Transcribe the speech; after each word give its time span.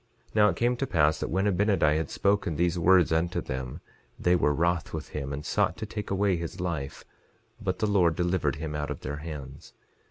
11:26 0.29 0.35
Now 0.35 0.49
it 0.49 0.55
came 0.55 0.75
to 0.77 0.87
pass 0.87 1.19
that 1.19 1.29
when 1.29 1.45
Abinadi 1.45 1.95
had 1.97 2.09
spoken 2.09 2.55
these 2.55 2.79
words 2.79 3.11
unto 3.11 3.39
them 3.39 3.81
they 4.19 4.35
were 4.35 4.51
wroth 4.51 4.93
with 4.93 5.09
him, 5.09 5.31
and 5.31 5.45
sought 5.45 5.77
to 5.77 5.85
take 5.85 6.09
away 6.09 6.37
his 6.37 6.59
life; 6.59 7.03
but 7.61 7.77
the 7.77 7.85
Lord 7.85 8.15
delivered 8.15 8.55
him 8.55 8.73
out 8.73 8.89
of 8.89 9.01
their 9.01 9.17
hands. 9.17 9.73